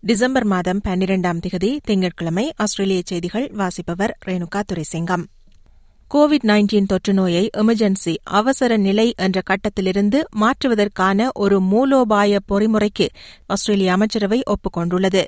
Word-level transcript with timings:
December 0.00 0.44
மாதம் 0.44 0.80
பன்னிரெண்டாம் 0.84 1.40
திகதி 1.46 1.78
திங்கட்கிழமை 1.84 2.52
ஆஸ்திரேலிய 2.56 3.00
செய்திகள் 3.04 3.50
வாசிப்பவர் 3.52 4.18
ரேணுகா 4.26 4.60
துரைசிங்கம். 4.72 5.24
கோவிட் 6.10 6.44
நைன்டீன் 6.46 6.86
தொற்று 6.86 7.14
நோயை 7.14 7.50
எமர்ஜென்சி 7.56 8.16
அவசர 8.30 8.76
நிலை 8.76 9.14
என்ற 9.16 9.40
கட்டத்திலிருந்து 9.40 10.18
மாற்றுவதற்கான 10.40 11.28
ஒரு 11.34 11.60
மூலோபாய 11.60 12.38
பொறிமுறைக்கு 12.52 13.06
ஆஸ்திரேலிய 13.46 13.92
அமைச்சரவை 13.92 14.42
ஒப்புக் 14.44 14.72
கொண்டுள்ளது 14.72 15.22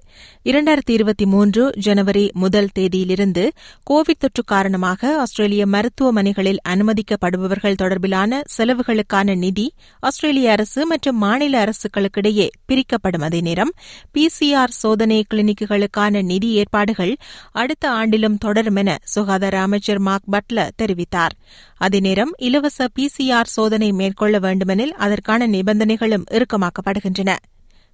இரண்டாயிரத்தி 0.45 0.91
இருபத்தி 0.91 1.27
மூன்று 1.27 1.73
ஜனவரி 1.79 2.31
முதல் 2.33 2.69
தேதியிலிருந்து 2.79 3.45
கோவிட் 3.91 4.19
தொற்று 4.19 4.45
காரணமாக 4.45 5.21
ஆஸ்திரேலிய 5.21 5.67
மருத்துவமனைகளில் 5.67 6.61
அனுமதிக்கப்படுபவர்கள் 6.69 7.79
தொடர்பிலான 7.83 8.41
செலவுகளுக்கான 8.57 9.37
நிதி 9.37 9.67
ஆஸ்திரேலிய 10.01 10.51
அரசு 10.51 10.87
மற்றும் 10.87 11.17
மாநில 11.17 11.65
அரசுகளுக்கிடையே 11.65 12.49
பிரிக்கப்படும். 12.67 13.21
அதே 13.21 13.41
நேரம் 13.41 13.75
பிசிஆர் 14.15 14.75
சோதனை 14.83 15.25
கிளினிக்குகளுக்கான 15.35 16.23
நிதி 16.23 16.53
ஏற்பாடுகள் 16.53 17.15
அடுத்த 17.53 17.91
ஆண்டிலும் 17.91 18.39
தொடரும் 18.39 18.77
என 18.77 18.99
சுகாதார 19.05 19.61
அமைச்சர் 19.61 19.99
மார்க் 19.99 20.29
பட்லர் 20.33 20.69
தெரிவித்தார். 20.83 21.35
அதே 21.77 22.01
நேரம் 22.01 22.33
இலவச 22.39 22.89
பிசிஆர் 22.99 23.53
சோதனை 23.57 23.93
மேற்கொள்ள 23.93 24.39
வேண்டுமெனில் 24.39 24.95
அதற்கான 24.95 25.47
நிபந்தனைகளும் 25.47 26.27
இறுக்கமாக்கப்படுகின்றன. 26.31 27.37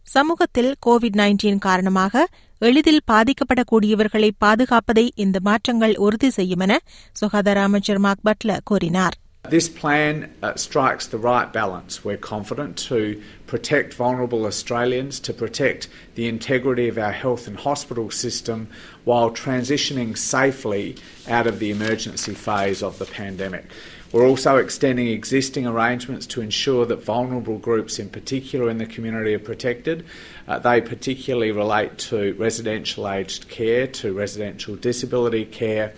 சமூகத்தில் 0.02 0.74
கோவிட் 0.86 1.16
நைன்டீன் 1.16 1.58
காரணமாக 1.58 2.26
எளிதில் 2.58 3.02
பாதிக்கப்படக்கூடியவர்களை 3.10 4.30
பாதுகாப்பதை 4.44 5.10
இந்த 5.14 5.38
மாற்றங்கள் 5.40 5.96
உறுதி 5.96 6.30
செய்யும் 6.30 6.58
என 6.58 6.78
சுகாதார 7.12 7.62
அமைச்சர் 7.62 7.98
மார்க் 7.98 8.24
பட்லர் 8.24 8.64
கூறினார். 8.64 9.16
This 9.48 9.68
plan 9.68 10.34
uh, 10.42 10.56
strikes 10.56 11.06
the 11.06 11.18
right 11.18 11.52
balance. 11.52 12.04
We're 12.04 12.16
confident 12.16 12.76
to 12.78 13.22
protect 13.46 13.94
vulnerable 13.94 14.44
Australians, 14.44 15.20
to 15.20 15.32
protect 15.32 15.88
the 16.16 16.26
integrity 16.26 16.88
of 16.88 16.98
our 16.98 17.12
health 17.12 17.46
and 17.46 17.56
hospital 17.56 18.10
system 18.10 18.68
while 19.04 19.30
transitioning 19.30 20.18
safely 20.18 20.96
out 21.28 21.46
of 21.46 21.60
the 21.60 21.70
emergency 21.70 22.34
phase 22.34 22.82
of 22.82 22.98
the 22.98 23.06
pandemic. 23.06 23.66
We're 24.12 24.26
also 24.26 24.56
extending 24.56 25.08
existing 25.08 25.66
arrangements 25.66 26.26
to 26.28 26.40
ensure 26.40 26.86
that 26.86 27.04
vulnerable 27.04 27.58
groups, 27.58 27.98
in 27.98 28.08
particular 28.08 28.70
in 28.70 28.78
the 28.78 28.86
community, 28.86 29.34
are 29.34 29.38
protected. 29.38 30.06
Uh, 30.48 30.58
they 30.58 30.80
particularly 30.80 31.52
relate 31.52 31.98
to 31.98 32.34
residential 32.34 33.08
aged 33.08 33.48
care, 33.48 33.86
to 33.88 34.12
residential 34.12 34.76
disability 34.76 35.44
care, 35.44 35.92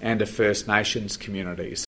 and 0.00 0.18
to 0.18 0.26
First 0.26 0.68
Nations 0.68 1.16
communities. 1.16 1.84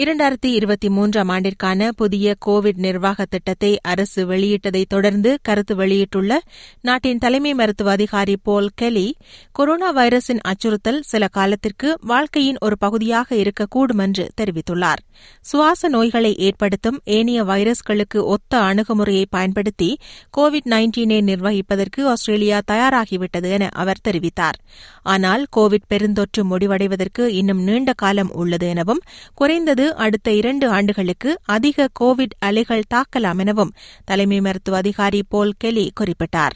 இரண்டாயிரத்தி 0.00 0.46
இருபத்தி 0.46 0.88
மூன்றாம் 0.88 1.28
ஆண்டிற்கான 1.28 1.88
புதிய 1.96 2.34
Covid 2.46 2.78
நிர்வாக 2.78 3.24
திட்டத்தை 3.24 3.78
அரசு 3.82 4.26
வெளியிட்டதை 4.26 4.84
தொடர்ந்து 4.88 5.38
கருத்து 5.42 5.76
வெளியிட்டுள்ள 5.76 6.40
நாட்டின் 6.80 7.18
தலைமை 7.18 7.54
மருத்துவ 7.54 7.90
அதிகாரி 7.90 8.36
போல் 8.42 8.68
கெலி 8.74 9.14
கொரோனா 9.52 9.94
வைரஸின் 9.96 10.40
அச்சுறுத்தல் 10.42 11.00
சில 11.00 11.28
காலத்திற்கு 11.28 11.98
வாழ்க்கையின் 12.00 12.56
ஒரு 12.60 12.78
பகுதியாக 12.78 13.34
இருக்கக்கூடும் 13.34 13.98
என்று 13.98 14.30
தெரிவித்துள்ளார். 14.40 15.02
சுவாச 15.40 15.88
நோய்களை 15.88 16.36
ஏற்படுத்தும் 16.36 17.00
ஏனைய 17.04 17.44
வைரஸ்களுக்கு 17.44 18.22
ஒத்த 18.24 18.60
அணுகுமுறையை 18.60 19.26
பயன்படுத்தி 19.30 19.90
கோவிட் 20.38 20.70
நைன்டீனை 20.70 21.20
நிர்வகிப்பதற்கு 21.22 22.02
ஆஸ்திரேலியா 22.04 22.60
தயாராகிவிட்டது 22.72 23.50
என 23.50 23.68
அவர் 23.72 24.04
தெரிவித்தார். 24.08 24.58
ஆனால் 25.02 25.46
கோவிட் 25.56 25.88
பெருந்தொற்று 25.94 26.44
முடிவடைவதற்கு 26.50 27.26
இன்னும் 27.26 27.62
நீண்ட 27.62 27.92
காலம் 27.92 28.34
உள்ளது 28.34 28.68
எனவும் 28.68 29.04
குறைந்தது 29.34 29.88
அடுத்த 29.94 30.32
இரண்டு 30.32 30.68
ஆண்டுகளுக்கு 30.68 31.38
அதிக 31.42 31.88
கோவிட் 32.00 32.30
அலைகள் 32.38 32.82
தாக்கலாம் 32.94 33.38
எனவும் 33.38 33.72
தலைமை 34.04 34.40
மருத்துவ 34.40 34.76
அதிகாரி 34.76 35.22
போல் 35.28 35.54
கெலி 35.58 35.92
குறிப்பிட்டார். 36.00 36.50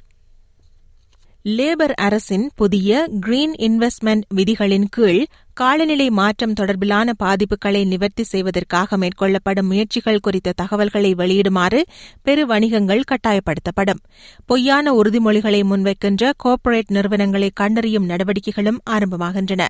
லேபர் 1.45 1.95
அரசின் 1.95 2.51
புதிய 2.55 3.09
கிரீன் 3.21 3.53
இன்வெஸ்ட்மெண்ட் 3.53 4.23
விதிகளின் 4.35 4.85
கீழ் 4.91 5.27
காலநிலை 5.55 6.11
மாற்றம் 6.11 6.53
தொடர்பிலான 6.61 7.13
பாதிப்புகளை 7.23 7.87
நிவர்த்தி 7.87 8.23
செய்வதற்காக 8.23 8.97
மேற்கொள்ளப்படும் 8.97 9.69
முயற்சிகள் 9.71 10.21
குறித்த 10.21 10.53
தகவல்களை 10.57 11.15
வெளியிடுமாறு 11.15 11.81
பெரு 12.23 12.47
வணிகங்கள் 12.47 13.03
கட்டாயப்படுத்தப்படும். 13.11 14.01
பொய்யான 14.47 14.93
உறுதிமொழிகளை 14.93 15.61
முன்வைக்கின்ற 15.65 16.33
கோர்ப்பரேட் 16.37 16.91
நிறுவனங்களை 16.91 17.51
கண்டறியும் 17.55 18.09
நடவடிக்கைகளும் 18.09 18.83
ஆரம்பமாகின்றன. 18.91 19.63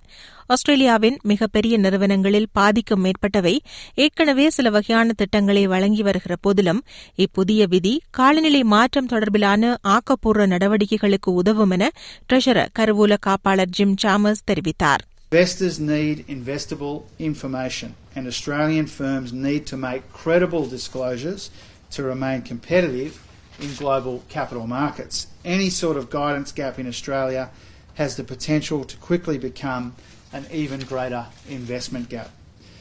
ஆஸ்திரேலியாவின் 0.47 1.19
மிகப்பெரிய 1.23 1.77
நிறுவனங்களில் 1.79 2.51
பாதிக்கும் 2.53 3.05
மேற்பட்டவை 3.05 3.59
ஏற்கனவே 3.95 4.51
சில 4.51 4.71
வகையான 4.71 5.13
திட்டங்களை 5.13 5.67
வழங்கி 5.67 6.03
வருகிற 6.03 6.37
போதிலும் 6.41 6.85
இப்புதிய 7.17 7.67
விதி 7.67 8.01
காலநிலை 8.11 8.65
மாற்றம் 8.65 9.09
தொடர்பிலான 9.09 9.75
ஆக்கப்பூர்வ 9.89 10.47
நடவடிக்கைகளுக்கு 10.47 11.31
உதவும் 11.41 11.71
என 11.71 11.91
ட்ரெஷரர் 12.33 12.75
கருவூல 12.79 13.17
காப்பாளர் 13.27 13.75
ஜிம் 13.79 13.97
சாமர்ஸ் 14.03 14.47
தெரிவித்தார். 14.47 15.05
Investors 15.35 15.81
need 15.81 16.29
investable 16.29 17.07
information, 17.19 17.97
and 18.15 18.29
Australian 18.29 18.87
firms 18.87 19.33
need 19.33 19.67
to 19.67 19.77
make 19.77 20.13
credible 20.13 20.65
disclosures 20.65 21.51
to 21.91 22.05
remain 22.05 22.41
competitive 22.41 23.21
in 23.59 23.75
global 23.75 24.23
capital 24.29 24.69
markets. 24.69 25.27
Any 25.45 25.71
sort 25.71 25.97
of 25.97 26.09
guidance 26.09 26.53
gap 26.53 26.79
in 26.79 26.87
Australia 26.87 27.51
has 27.95 28.15
the 28.15 28.23
potential 28.23 28.85
to 28.85 28.97
quickly 28.99 29.37
become 29.37 29.97
an 30.33 30.47
even 30.53 30.79
greater 30.79 31.27
investment 31.49 32.09
gap. 32.09 32.31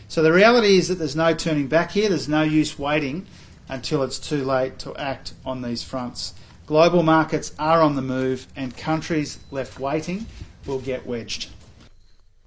So 0.08 0.22
the 0.22 0.32
reality 0.32 0.78
is 0.78 0.90
that 0.90 1.00
there's 1.00 1.16
no 1.16 1.34
turning 1.34 1.66
back 1.66 1.90
here, 1.90 2.08
there's 2.08 2.30
no 2.30 2.44
use 2.44 2.78
waiting 2.78 3.26
until 3.68 4.04
it's 4.04 4.20
too 4.20 4.46
late 4.46 4.78
to 4.78 4.96
act 4.96 5.34
on 5.44 5.64
these 5.64 5.82
fronts. 5.82 6.36
Global 6.68 7.02
markets 7.02 7.52
are 7.58 7.82
on 7.82 7.96
the 7.96 8.04
move, 8.04 8.46
and 8.56 8.78
countries 8.78 9.40
left 9.50 9.80
waiting 9.80 10.28
will 10.68 10.80
get 10.80 11.08
wedged. 11.08 11.50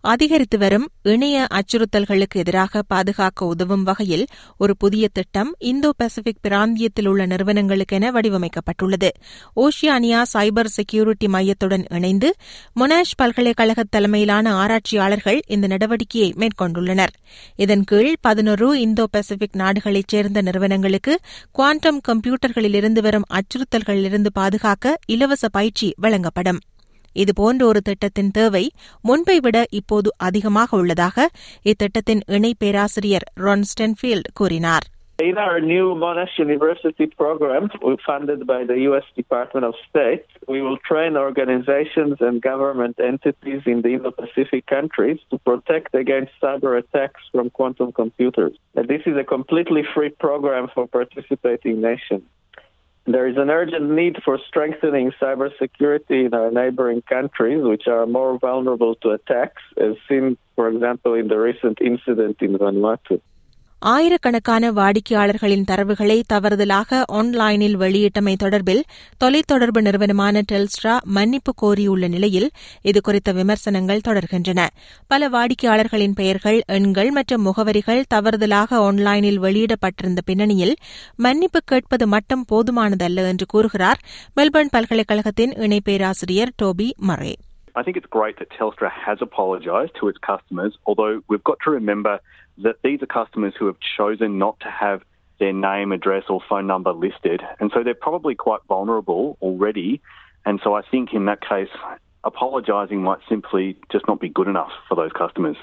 அதிகரித்து 0.06 0.58
வரும் 0.58 0.86
இணைய 1.02 1.46
அச்சுறுத்தல்களுக்கு 1.50 2.36
எதிராக 2.36 2.82
பாதுகாக்க 2.82 3.46
உதவும் 3.46 3.82
வகையில் 3.82 4.26
ஒரு 4.58 4.76
புதிய 4.76 5.08
திட்டம் 5.12 5.50
இந்தோ 5.58 5.90
பசிபிக் 5.96 6.42
பிராந்தியத்தில் 6.42 7.06
உள்ள 7.06 7.26
நிறுவனங்களுக்கென 7.26 8.10
வடிவமைக்கப்பட்டுள்ளது. 8.10 9.10
ஓஷியானியா 9.56 10.22
சைபர் 10.32 10.72
செக்யூரிட்டி 10.76 11.26
மையத்துடன் 11.26 11.84
இணைந்து 11.90 12.34
மொனாஷ் 12.80 13.16
பல்கலைக்கழக 13.16 13.84
தலைமையிலான 13.90 14.54
ஆராய்ச்சியாளர்கள் 14.54 15.40
இந்த 15.46 15.66
நடவடிக்கையை 15.66 16.30
மேற்கொண்டுள்ளனர். 16.34 17.14
இதன் 17.56 17.84
கீழ் 17.84 18.14
பதினொரு 18.20 18.80
இந்தோ 18.80 19.06
பசிபிக் 19.10 19.56
நாடுகளைச் 19.56 20.08
சேர்ந்த 20.08 20.42
நிறுவனங்களுக்கு 20.42 21.20
குவாண்டம் 21.52 22.00
கம்ப்யூட்டர்களிலிருந்து 22.08 23.00
வரும் 23.00 23.26
அச்சுறுத்தல்களிலிருந்து 23.30 24.26
பாதுகாக்க 24.32 24.98
இலவச 25.06 25.48
பயிற்சி 25.48 25.94
வழங்கப்படும். 25.96 26.58
இதுபோன்ற 27.15 27.65
ஒரு 27.65 27.81
திட்டத்தின் 27.81 28.31
தேவை 28.31 28.65
முன்பை 29.01 29.37
விட 29.39 29.57
இப்போது 29.71 30.09
அதிகமாக 30.17 30.77
உள்ளதாக 30.77 31.27
இத்திட்டத்தின் 31.65 32.23
இணை 32.27 32.53
பேராசிரியர் 32.57 33.27
ரான் 33.35 33.67
ஸ்டென்ஃபீல்ட் 33.73 34.31
கூறினார் 34.33 34.87
In 35.19 35.37
our 35.37 35.59
new 35.61 35.93
Monash 35.93 36.39
University 36.39 37.05
program, 37.05 37.69
funded 38.05 38.47
by 38.47 38.63
the 38.63 38.79
U.S. 38.81 39.03
Department 39.15 39.65
of 39.65 39.75
State, 39.87 40.25
we 40.47 40.59
will 40.61 40.77
train 40.79 41.15
organizations 41.17 42.15
and 42.19 42.41
government 42.41 42.95
entities 42.99 43.61
in 43.65 43.83
the 43.83 43.89
Indo-Pacific 43.89 44.65
countries 44.65 45.19
to 45.29 45.37
protect 45.39 45.93
against 45.93 46.31
cyber 46.41 46.71
attacks 46.75 47.21
from 47.31 47.51
quantum 47.51 47.91
computers. 47.93 48.53
And 48.75 48.87
this 48.87 49.03
is 49.05 49.15
a 49.15 49.23
completely 49.25 49.83
free 49.93 50.09
program 50.09 50.69
for 50.73 50.87
participating 50.89 51.81
nations. 51.81 52.23
There 53.08 53.28
is 53.28 53.36
an 53.36 53.50
urgent 53.50 53.88
need 53.88 54.16
for 54.24 54.36
strengthening 54.48 55.12
cybersecurity 55.22 56.26
in 56.26 56.34
our 56.34 56.50
neighboring 56.50 57.02
countries, 57.02 57.62
which 57.62 57.86
are 57.86 58.04
more 58.04 58.36
vulnerable 58.36 58.96
to 58.96 59.10
attacks, 59.10 59.62
as 59.76 59.94
seen, 60.08 60.36
for 60.56 60.68
example, 60.68 61.14
in 61.14 61.28
the 61.28 61.38
recent 61.38 61.78
incident 61.80 62.38
in 62.40 62.58
Vanuatu. 62.58 63.20
ஆயிரக்கணக்கான 63.82 64.70
வாடிக்கையாளர்களின் 64.72 65.64
தரவுகளை 65.70 66.22
தவறுதலாக 66.32 67.02
ஆன்லைனில் 67.06 67.78
வெளியிட்டமை 67.78 68.34
தொடர்பில் 68.42 68.82
தொலைத்தொடர்பு 69.24 69.80
நிறுவனமான 69.80 70.42
Telstra 70.52 71.00
மன்னிப்பு 71.04 71.54
கோரியுள்ள 71.62 72.08
நிலையில் 72.08 72.50
இதுகுறித்த 72.82 73.34
விமர்சனங்கள் 73.34 74.00
தொடர்கின்றன. 74.08 74.66
பல 75.06 75.28
வாடிக்கையாளர்களின் 75.28 76.14
பெயர்கள் 76.14 76.62
எண்கள் 76.66 77.10
மற்றும் 77.10 77.46
முகவரிகள் 77.46 78.02
தவறுதலாக 78.14 78.76
ஆன்லைனில் 78.78 79.40
வெளியிடப்பட்டிருந்த 79.40 80.18
பின்னணியில் 80.24 80.76
மன்னிப்பு 81.16 81.60
கேட்பது 81.64 82.06
மட்டும் 82.06 82.44
போதுமானதல்ல 82.52 83.28
என்று 83.28 83.46
கூறுகிறார் 83.46 84.02
மெல்பர்ன் 84.36 84.72
பல்கலைக்கழகத்தின் 84.72 85.54
இணை 85.56 85.80
பேராசிரியர் 85.84 86.54
dhobi 86.62 86.90
மரே. 87.08 87.34
I 87.75 87.83
think 87.83 87.95
it's 87.95 88.11
great 88.11 88.35
that 88.39 88.49
Telstra 88.51 88.89
has 89.01 89.19
apologised 89.21 89.93
to 89.99 90.07
its 90.09 90.19
customers, 90.21 90.73
although 90.85 91.13
we've 91.29 91.43
got 91.43 91.59
to 91.65 91.71
remember 91.71 92.13
that 92.57 92.77
these 92.83 93.01
are 93.01 93.11
customers 93.13 93.53
who 93.57 93.65
have 93.67 93.79
chosen 93.97 94.37
not 94.37 94.55
to 94.59 94.69
have 94.75 94.99
their 95.39 95.53
name, 95.61 95.91
address, 95.91 96.25
or 96.27 96.39
phone 96.49 96.67
number 96.67 96.91
listed. 97.05 97.39
And 97.59 97.71
so 97.73 97.83
they're 97.83 98.05
probably 98.07 98.35
quite 98.37 98.63
vulnerable 98.67 99.23
already. 99.41 99.89
And 100.45 100.59
so 100.63 100.69
I 100.73 100.83
think 100.91 101.13
in 101.13 101.25
that 101.25 101.41
case, 101.47 101.73
apologising 102.23 103.01
might 103.01 103.23
simply 103.29 103.65
just 103.91 104.05
not 104.07 104.19
be 104.19 104.29
good 104.29 104.47
enough 104.47 104.73
for 104.87 104.95
those 104.95 105.15
customers. 105.21 105.59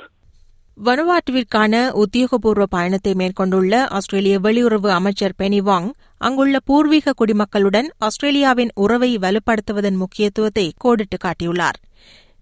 வனுவாட்டுவிற்கான 0.78 1.74
உத்தியோகபூர்வ 2.02 2.64
பயணத்தை 2.66 3.12
மேற்கொண்டுள்ள 3.14 3.86
ஆஸ்திரேலிய 3.96 4.34
வெளியுறவு 4.38 4.90
அமைச்சர் 4.96 5.34
பெனி 5.38 5.58
வாங் 5.68 5.88
அங்குள்ள 6.20 6.56
பூர்வீக 6.64 7.14
குடிமக்களுடன் 7.20 7.88
ஆஸ்திரேலியாவின் 7.98 8.70
உறவை 8.74 9.10
வலுப்படுத்துவதன் 9.18 9.98
முக்கியத்துவத்தை 10.02 10.66
கோடிட்டு 10.84 11.18
காட்டியுள்ளார் 11.24 11.78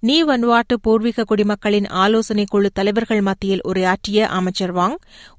நீ 0.03 0.15
வன்வாட்டு 0.27 0.75
பூர்வீக 0.85 1.23
குடிமக்களின் 1.29 1.87
ஆலோசனைக் 2.03 2.51
குழு 2.53 2.69
தலைவர்கள் 2.77 3.21
மத்தியில் 3.21 3.63
உரையாற்றிய 3.69 4.27
அமைச்சர் 4.37 4.73
வாங் 4.77 4.95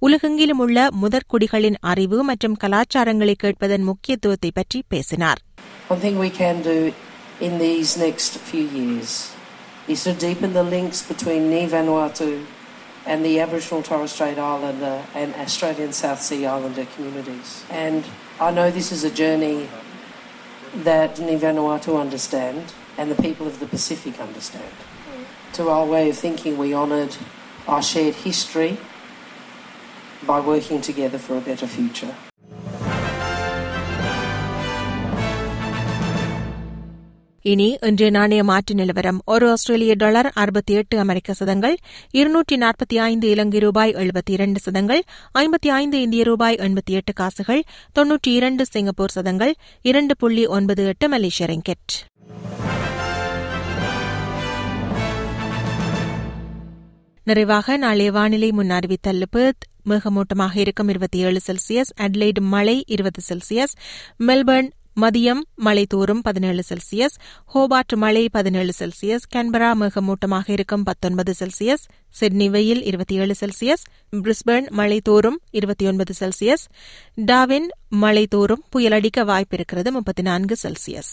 உலகெங்கிலும் 0.06 0.60
உள்ள 0.64 0.84
முதற்குடிகளின் 1.02 1.78
அறிவு 1.92 2.18
மற்றும் 2.22 2.56
கலாச்சாரங்களை 2.56 3.34
கேட்பதன் 3.34 3.86
முக்கியத்துவத்தை 3.90 4.52
பற்றி 4.60 4.80
பேசினார் 4.88 5.42
in 7.40 7.54
these 7.58 7.92
next 7.98 8.32
few 8.48 8.66
years 8.72 9.12
is 9.88 10.00
to 10.04 10.12
deepen 10.16 10.52
the 10.52 10.62
links 10.64 11.00
between 11.02 11.50
Ni 11.50 11.62
Vanuatu 11.66 12.28
and 13.06 13.24
the 13.24 13.40
Aboriginal 13.40 13.82
Torres 13.82 14.12
Strait 14.12 14.38
Islander 14.46 14.92
and 15.14 15.34
Australian 15.36 15.92
South 15.92 16.20
Sea 16.20 16.46
Islander 16.46 16.86
communities. 16.94 17.50
And 17.84 18.02
I 18.40 18.50
know 18.50 18.70
this 18.70 18.90
is 18.92 19.02
a 19.04 19.12
journey 19.14 19.56
that 20.84 21.18
Ni 21.20 21.36
Vanuatu 21.36 21.98
understand 22.00 22.62
and 22.96 23.10
the 23.10 23.20
people 23.22 23.46
of 23.46 23.58
the 23.58 23.66
Pacific 23.68 24.20
understand. 24.20 24.72
To 25.54 25.68
our 25.68 25.86
way 25.86 26.10
of 26.10 26.16
thinking, 26.16 26.56
we 26.56 26.74
honoured 26.74 27.16
our 27.66 27.82
shared 27.84 28.14
history 28.16 28.78
by 30.24 30.40
working 30.42 30.80
together 30.82 31.18
for 31.18 31.36
a 31.36 31.40
better 31.42 31.66
future. 31.68 32.14
இனி 37.44 37.66
இன்றைய 37.82 38.08
நாணய 38.10 38.42
மாற்று 38.42 38.74
நிலவரம் 38.74 39.18
ஒரு 39.26 39.46
ஆஸ்திரேலிய 39.52 39.92
dollar 39.94 40.28
அறுபத்தி 40.34 40.74
எட்டு 40.74 40.96
அமெரிக்க 40.98 41.34
சதங்கள் 41.40 41.74
இருநூற்றி 42.14 42.56
நாற்பத்தி 42.56 42.96
ஐந்து 43.06 43.26
இலங்கை 43.32 43.60
ரூபாய் 43.64 43.94
எழுபத்தி 44.02 44.32
இரண்டு 44.36 44.60
சதங்கள் 44.66 45.02
ஐம்பத்தி 45.34 45.70
ஐந்து 45.78 45.98
இந்திய 46.04 46.24
ரூபாய் 46.30 46.60
எண்பத்தி 46.66 46.94
எட்டு 47.00 47.14
காசுகள் 47.20 47.62
தொன்னூற்றி 47.98 48.32
இரண்டு 48.32 48.66
சிங்கப்பூர் 48.72 49.16
சதங்கள் 49.18 49.54
இரண்டு 49.84 50.16
புள்ளி 50.22 50.46
ஒன்பது 50.58 50.84
எட்டு 50.92 51.08
மலேசிய 51.08 51.48
ரிங்கெட் 51.52 51.96
நிறைவாக 57.26 57.76
நாளைய 57.76 58.10
வானிலை 58.12 58.50
முன் 58.52 58.70
அறிவித்தல் 58.70 59.26
பெர்த் 59.30 59.64
மேகமூட்டமாக 59.88 60.54
இருக்கும் 60.56 60.88
இருபத்தி 60.88 61.18
ஏழு 61.22 61.40
செல்சியஸ் 61.46 61.90
அட்லைடு 62.00 62.40
மழை 62.48 62.76
இருபது 62.86 63.20
செல்சியஸ் 63.28 63.74
மெல்பர்ன் 64.20 64.70
மதியம் 64.96 65.42
மழை 65.56 65.84
தோறும் 65.86 66.22
பதினேழு 66.22 66.62
செல்சியஸ் 66.68 67.14
ஹோபார்ட் 67.54 67.94
மழை 67.96 68.24
பதினேழு 68.28 68.72
செல்சியஸ் 68.78 69.24
கேன்பரா 69.34 69.70
மேகமூட்டமாக 69.74 70.50
இருக்கும் 70.50 70.84
பத்தொன்பது 70.84 71.34
செல்சியஸ் 71.38 71.84
சிட்னி 72.14 72.48
வெயில் 72.50 72.82
இருபத்தி 72.82 73.16
ஏழு 73.16 73.36
செல்சியஸ் 73.40 73.84
பிரிஸ்பர்ன் 74.16 74.68
மழை 74.72 74.98
தோறும் 75.00 75.38
இருபத்தி 75.52 75.86
ஒன்பது 75.86 76.14
செல்சியஸ் 76.20 76.64
டாவின் 77.24 77.68
மழை 77.98 78.24
தோறும் 78.26 78.64
புயலடிக்க 78.72 79.24
வாய்ப்பிருக்கிறது 79.24 79.90
முப்பத்தி 79.90 80.22
நான்கு 80.22 80.56
செல்சியஸ் 80.62 81.12